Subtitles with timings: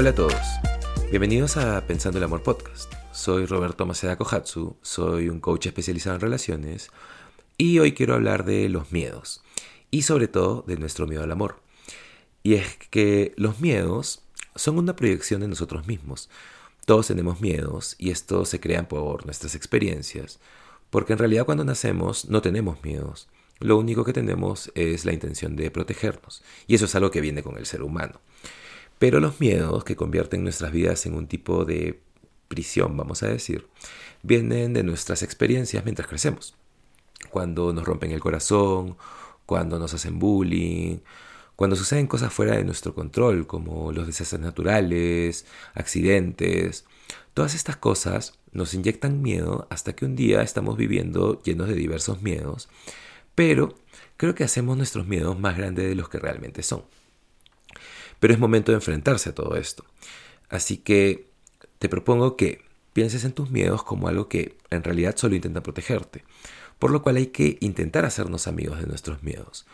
[0.00, 0.42] Hola a todos,
[1.10, 2.90] bienvenidos a Pensando el Amor Podcast.
[3.12, 6.90] Soy Roberto Maceda Kohatsu, soy un coach especializado en relaciones
[7.58, 9.42] y hoy quiero hablar de los miedos
[9.90, 11.60] y sobre todo de nuestro miedo al amor.
[12.42, 14.22] Y es que los miedos
[14.56, 16.30] son una proyección de nosotros mismos.
[16.86, 20.40] Todos tenemos miedos y estos se crean por nuestras experiencias,
[20.88, 23.28] porque en realidad cuando nacemos no tenemos miedos.
[23.58, 27.42] Lo único que tenemos es la intención de protegernos, y eso es algo que viene
[27.42, 28.18] con el ser humano.
[29.00, 32.02] Pero los miedos que convierten nuestras vidas en un tipo de
[32.48, 33.66] prisión, vamos a decir,
[34.22, 36.54] vienen de nuestras experiencias mientras crecemos.
[37.30, 38.98] Cuando nos rompen el corazón,
[39.46, 40.98] cuando nos hacen bullying,
[41.56, 46.84] cuando suceden cosas fuera de nuestro control, como los desastres naturales, accidentes,
[47.32, 52.20] todas estas cosas nos inyectan miedo hasta que un día estamos viviendo llenos de diversos
[52.20, 52.68] miedos,
[53.34, 53.74] pero
[54.18, 56.82] creo que hacemos nuestros miedos más grandes de los que realmente son.
[58.20, 59.84] Pero es momento de enfrentarse a todo esto.
[60.48, 61.30] Así que
[61.78, 66.24] te propongo que pienses en tus miedos como algo que en realidad solo intenta protegerte,
[66.78, 69.66] por lo cual hay que intentar hacernos amigos de nuestros miedos,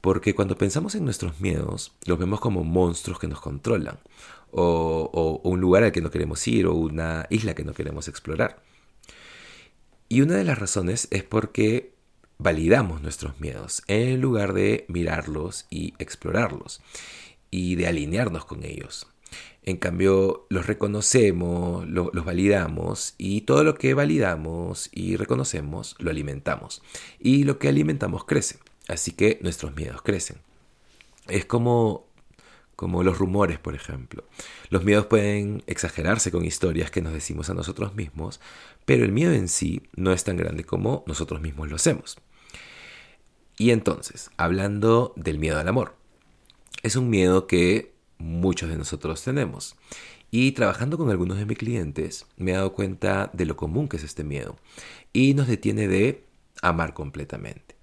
[0.00, 3.98] porque cuando pensamos en nuestros miedos los vemos como monstruos que nos controlan,
[4.50, 8.62] o, un lugar al que no queremos ir, o una isla que no queremos explorar.
[10.08, 11.92] Y una de las razones es porque
[12.38, 16.80] validamos nuestros miedos en lugar de mirarlos y explorarlos
[17.54, 19.06] y de alinearnos con ellos.
[19.62, 26.82] En cambio, los reconocemos, los validamos y todo lo que validamos y reconocemos lo alimentamos.
[27.20, 28.58] Y lo que alimentamos crece.
[28.88, 30.38] Así que nuestros miedos crecen.
[31.28, 32.08] Es como,
[32.74, 34.24] como los rumores, por ejemplo.
[34.68, 38.40] Los miedos pueden exagerarse con historias que nos decimos a nosotros mismos,
[38.84, 42.18] pero el miedo en sí no es tan grande como nosotros mismos lo hacemos.
[43.56, 46.03] Y entonces, hablando del miedo al amor.
[46.84, 49.74] Es un miedo que muchos de nosotros tenemos.
[50.30, 53.96] Y trabajando con algunos de mis clientes me he dado cuenta de lo común que
[53.96, 54.58] es este miedo
[55.10, 56.24] y nos detiene de
[56.60, 57.74] amar completamente.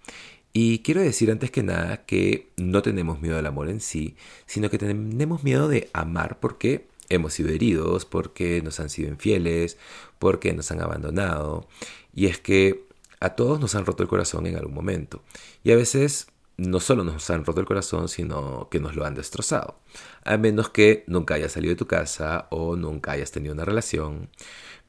[0.54, 4.70] Y quiero decir antes que nada que no tenemos miedo al amor en sí, sino
[4.70, 9.80] que tenemos miedo de amar porque hemos sido heridos, porque nos han sido infieles,
[10.20, 11.68] porque nos han abandonado.
[12.14, 12.86] Y es que
[13.20, 15.24] a todos nos han roto el corazón en algún momento.
[15.64, 16.28] Y a veces
[16.62, 19.80] no solo nos han roto el corazón, sino que nos lo han destrozado.
[20.24, 24.30] A menos que nunca hayas salido de tu casa o nunca hayas tenido una relación.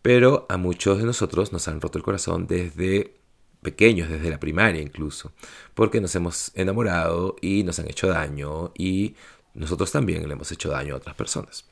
[0.02, 3.14] Pero a muchos de nosotros nos han roto el corazón desde
[3.62, 5.32] pequeños, desde la primaria incluso,
[5.74, 9.14] porque nos hemos enamorado y nos han hecho daño y
[9.54, 11.64] nosotros también le hemos hecho daño a otras personas.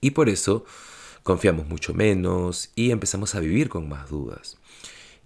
[0.00, 0.64] Y por eso
[1.22, 4.56] confiamos mucho menos y empezamos a vivir con más dudas.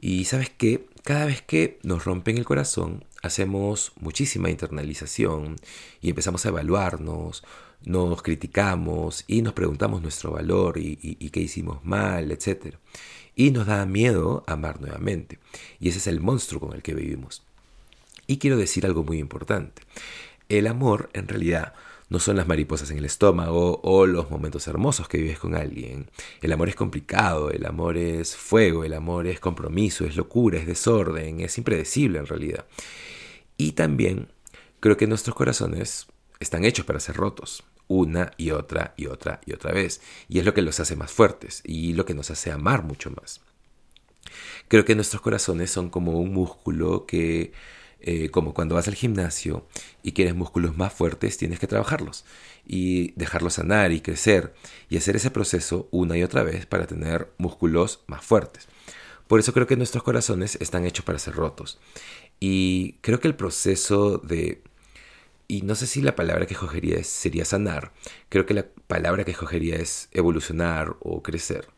[0.00, 5.56] Y sabes que cada vez que nos rompen el corazón, hacemos muchísima internalización
[6.00, 7.44] y empezamos a evaluarnos,
[7.84, 10.96] nos criticamos y nos preguntamos nuestro valor y,
[11.30, 12.76] qué hicimos mal, etc.
[13.34, 15.38] Y nos da miedo amar nuevamente.
[15.78, 17.42] Y ese es el monstruo con el que vivimos.
[18.26, 19.82] Y quiero decir algo muy importante.
[20.48, 21.74] El amor en realidad
[22.08, 26.08] no son las mariposas en el estómago o los momentos hermosos que vives con alguien.
[26.40, 30.66] El amor es complicado, el amor es fuego, el amor es compromiso, es locura, es
[30.66, 32.64] desorden, es impredecible en realidad.
[33.56, 34.28] Y también
[34.80, 36.06] creo que nuestros corazones
[36.40, 40.00] están hechos para ser rotos una y otra y otra y otra vez.
[40.28, 43.10] Y es lo que los hace más fuertes y lo que nos hace amar mucho
[43.10, 43.40] más.
[44.68, 47.52] Creo que nuestros corazones son como un músculo que
[48.00, 49.66] eh, como cuando vas al gimnasio
[50.02, 52.24] y quieres músculos más fuertes, tienes que trabajarlos
[52.66, 54.54] y dejarlos sanar y crecer
[54.90, 58.68] y hacer ese proceso una y otra vez para tener músculos más fuertes.
[59.26, 61.78] Por eso creo que nuestros corazones están hechos para ser rotos.
[62.40, 64.62] Y creo que el proceso de...
[65.48, 67.92] Y no sé si la palabra que escogería sería sanar.
[68.28, 71.68] Creo que la palabra que escogería es evolucionar o crecer.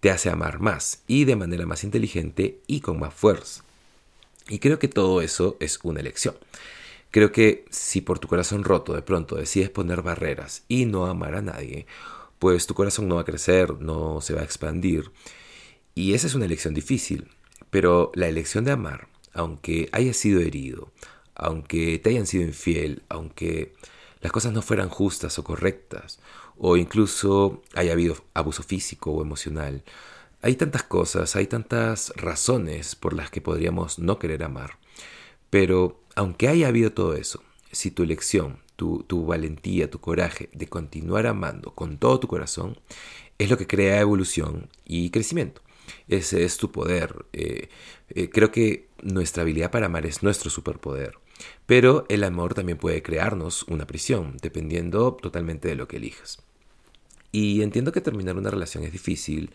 [0.00, 3.64] Te hace amar más y de manera más inteligente y con más fuerza.
[4.48, 6.34] Y creo que todo eso es una elección.
[7.10, 11.34] Creo que si por tu corazón roto de pronto decides poner barreras y no amar
[11.34, 11.86] a nadie,
[12.38, 15.10] pues tu corazón no va a crecer, no se va a expandir.
[15.94, 17.28] Y esa es una elección difícil.
[17.70, 20.92] Pero la elección de amar, aunque hayas sido herido,
[21.34, 23.72] aunque te hayan sido infiel, aunque
[24.20, 26.20] las cosas no fueran justas o correctas,
[26.58, 29.82] o incluso haya habido abuso físico o emocional,
[30.42, 34.78] hay tantas cosas, hay tantas razones por las que podríamos no querer amar.
[35.50, 41.26] Pero aunque haya habido todo eso, si tu elección, tu, valentía, tu coraje de continuar
[41.26, 42.78] amando con todo tu corazón,
[43.38, 45.62] es lo que crea evolución y crecimiento.
[46.08, 47.26] Ese es tu poder.
[47.32, 47.68] Eh,
[48.10, 51.18] eh, creo que nuestra habilidad para amar es nuestro superpoder.
[51.66, 56.38] Pero el amor también puede crearnos una prisión, dependiendo totalmente de lo que elijas.
[57.32, 59.50] Y entiendo que terminar una relación es difícil,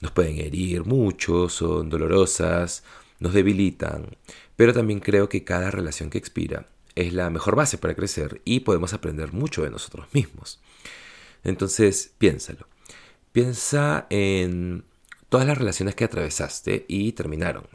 [0.00, 2.84] nos pueden herir mucho, son dolorosas,
[3.18, 4.16] nos debilitan,
[4.56, 8.60] pero también creo que cada relación que expira es la mejor base para crecer y
[8.60, 10.60] podemos aprender mucho de nosotros mismos.
[11.44, 12.66] Entonces, piénsalo.
[13.32, 14.84] Piensa en
[15.30, 17.66] todas las relaciones que atravesaste y terminaron.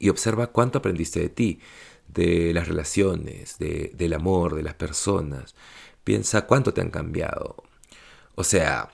[0.00, 1.60] Y observa cuánto aprendiste de ti,
[2.08, 5.54] de las relaciones, de, del amor, de las personas.
[6.02, 7.62] Piensa cuánto te han cambiado.
[8.34, 8.90] O sea,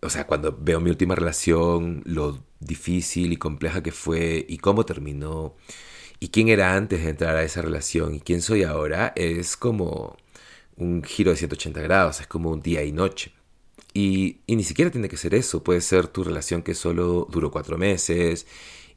[0.00, 4.86] o sea, cuando veo mi última relación, lo difícil y compleja que fue y cómo
[4.86, 5.54] terminó
[6.20, 10.16] y quién era antes de entrar a esa relación y quién soy ahora, es como
[10.76, 13.33] un giro de 180 grados, es como un día y noche.
[13.96, 17.78] Y, ni siquiera tiene que ser eso, puede ser tu relación que solo duró cuatro
[17.78, 18.46] meses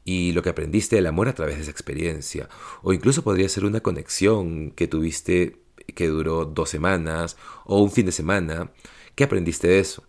[0.04, 2.48] y lo que aprendiste del amor a través de esa experiencia.
[2.82, 5.62] O incluso podría ser una conexión que tuviste
[5.94, 8.72] que duró dos semanas o un fin de semana.
[9.14, 10.04] ¿Qué aprendiste de eso?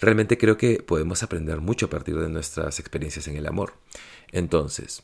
[0.00, 3.74] Realmente creo que podemos aprender mucho a partir de nuestras experiencias en el amor.
[4.32, 5.02] Entonces,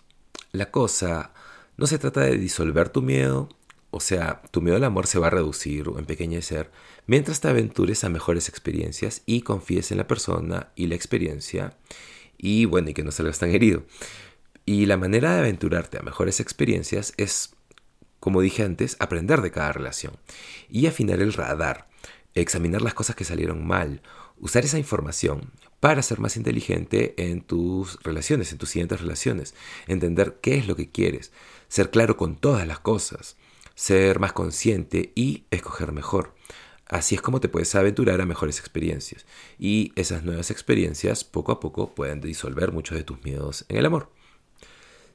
[0.52, 1.32] la cosa
[1.76, 3.48] no se trata de disolver tu miedo
[3.94, 6.73] o sea, tu miedo al amor se va a reducir o empequeñecer
[7.06, 11.76] mientras te aventures a mejores experiencias y confíes en la persona y la experiencia
[12.37, 13.85] y bueno, y que no salgas tan herido.
[14.67, 17.55] Y la manera de aventurarte a mejores experiencias es,
[18.19, 20.17] como dije antes, aprender de cada relación
[20.69, 21.88] y afinar el radar,
[22.35, 24.02] examinar las cosas que salieron mal,
[24.38, 29.55] usar esa información para ser más inteligente en tus relaciones, en tus siguientes relaciones,
[29.87, 31.31] entender qué es lo que quieres,
[31.69, 33.37] ser claro con todas las cosas
[33.74, 36.34] ser más consciente y escoger mejor.
[36.86, 39.24] Así es como te puedes aventurar a mejores experiencias.
[39.58, 43.86] Y esas nuevas experiencias poco a poco pueden disolver muchos de tus miedos en el
[43.86, 44.10] amor.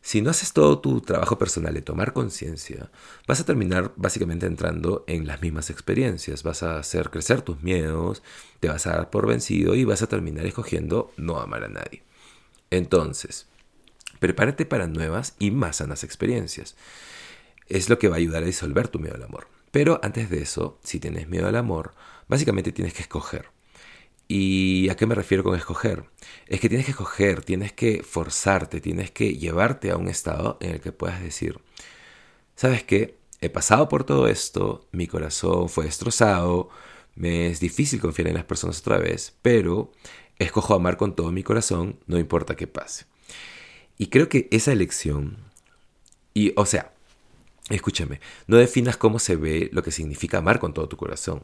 [0.01, 2.89] Si no haces todo tu trabajo personal de tomar conciencia,
[3.27, 6.44] vas a terminar básicamente entrando en las mismas experiencias.
[6.44, 8.23] Vas a hacer crecer tus miedos,
[8.59, 12.03] te vas a dar por vencido y vas a terminar escogiendo no amar a nadie.
[12.71, 13.47] Entonces,
[14.19, 16.75] prepárate para nuevas y más sanas experiencias
[17.69, 19.48] es lo que va a ayudar a disolver tu miedo al amor.
[19.71, 21.94] Pero antes de eso, si tienes miedo al amor,
[22.27, 23.48] básicamente tienes que escoger.
[24.27, 26.06] ¿Y a qué me refiero con escoger?
[26.48, 30.71] Es que tienes que escoger, tienes que forzarte, tienes que llevarte a un estado en
[30.71, 31.60] el que puedas decir,
[32.56, 33.18] ¿sabes qué?
[33.42, 36.69] He pasado por todo esto, mi corazón fue destrozado,
[37.16, 39.92] me es difícil confiar en las personas otra vez, pero
[40.38, 43.06] escojo amar con todo mi corazón, no importa qué pase.
[43.98, 45.38] Y creo que esa elección,
[46.33, 46.94] y o sea,
[47.69, 51.44] Escúchame, no definas cómo se ve lo que significa amar con todo tu corazón.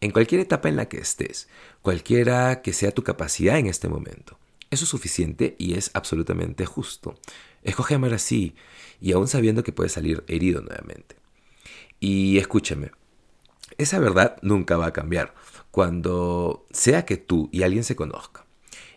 [0.00, 1.48] En cualquier etapa en la que estés,
[1.80, 4.38] cualquiera que sea tu capacidad en este momento.
[4.70, 7.18] Eso es suficiente y es absolutamente justo.
[7.62, 8.54] Escoge amar así
[9.00, 11.16] y aún sabiendo que puedes salir herido nuevamente.
[12.00, 12.90] Y escúchame,
[13.78, 15.34] esa verdad nunca va a cambiar
[15.70, 18.44] cuando sea que tú y alguien se conozca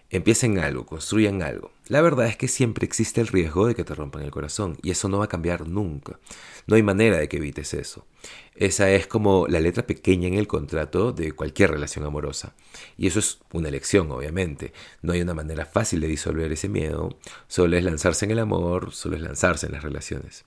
[0.10, 1.72] empiecen algo, construyan algo.
[1.88, 4.90] La verdad es que siempre existe el riesgo de que te rompan el corazón y
[4.90, 6.20] eso no va a cambiar nunca.
[6.66, 8.08] No hay manera de que evites eso.
[8.56, 12.56] Esa es como la letra pequeña en el contrato de cualquier relación amorosa.
[12.98, 14.74] Y eso es una elección, obviamente.
[15.04, 17.20] No hay una manera fácil de disolver ese miedo.
[17.48, 20.44] Solo es lanzarse en el amor, solo es lanzarse en las relaciones.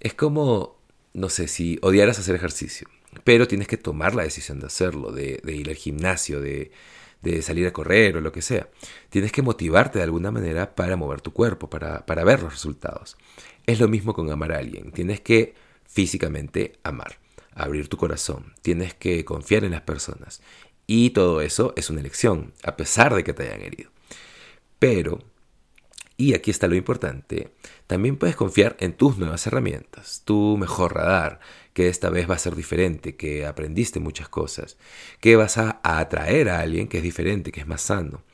[0.00, 0.78] Es como,
[1.12, 2.88] no sé, si odiaras hacer ejercicio,
[3.22, 6.70] pero tienes que tomar la decisión de hacerlo, de, de ir al gimnasio, de
[7.22, 8.68] de salir a correr o lo que sea.
[9.10, 13.16] Tienes que motivarte de alguna manera para mover tu cuerpo, para, para ver los resultados.
[13.66, 14.92] Es lo mismo con amar a alguien.
[14.92, 15.54] Tienes que
[15.86, 17.18] físicamente amar,
[17.54, 18.54] abrir tu corazón.
[18.62, 20.40] Tienes que confiar en las personas.
[20.86, 23.90] Y todo eso es una elección, a pesar de que te hayan herido.
[24.78, 25.18] Pero,
[26.20, 27.52] y aquí está lo importante,
[27.86, 31.38] también puedes confiar en tus nuevas herramientas, tu mejor radar,
[31.72, 34.78] que esta vez va a ser diferente, que aprendiste muchas cosas,
[35.20, 38.24] que vas a, atraer a alguien que es diferente, que es más sano.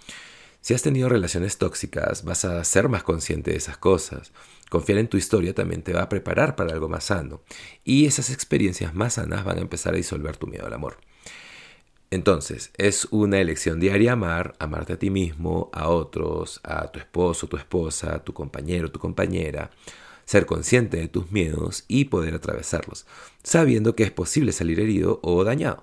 [0.62, 4.32] Si has tenido relaciones tóxicas, vas a ser más consciente de esas cosas.
[4.70, 7.42] Confiar en tu historia también te va a preparar para algo más sano.
[7.84, 10.96] Y esas experiencias más sanas van a empezar a disolver tu miedo al amor.
[12.14, 17.48] Entonces, es una elección diaria amar, amarte a ti mismo, a otros, a tu esposo,
[17.48, 19.72] tu esposa, tu compañero, tu compañera,
[20.24, 23.04] ser consciente de tus miedos y poder atravesarlos,
[23.42, 25.82] sabiendo que es posible salir herido o dañado.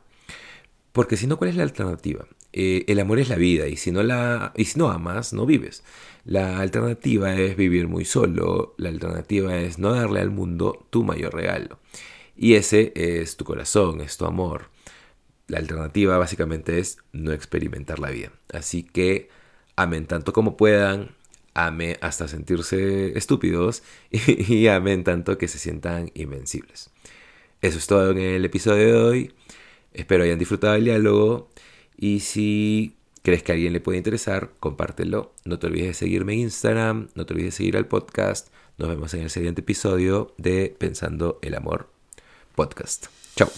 [0.93, 2.25] Porque si no, ¿cuál es la alternativa?
[2.53, 5.45] Eh, el amor es la vida y si, no la, y si no amas, no
[5.45, 5.83] vives.
[6.23, 11.33] La alternativa es vivir muy solo, la alternativa es no darle al mundo tu mayor
[11.33, 11.77] regalo.
[12.37, 14.71] Y ese es tu corazón, es tu amor.
[15.51, 18.31] La alternativa básicamente es no experimentar la vida.
[18.53, 19.27] Así que
[19.75, 21.09] amen tanto como puedan,
[21.53, 26.89] amen hasta sentirse estúpidos y, amen tanto que se sientan invencibles.
[27.61, 29.33] Eso es todo en el episodio de hoy.
[29.93, 31.49] Espero hayan disfrutado del diálogo
[31.97, 35.33] y si crees que a alguien le puede interesar, compártelo.
[35.43, 38.53] No te olvides de seguirme en Instagram, no te olvides de seguir al podcast.
[38.77, 41.89] Nos vemos en el siguiente episodio de Pensando el Amor
[42.55, 43.07] Podcast.
[43.35, 43.51] Chao.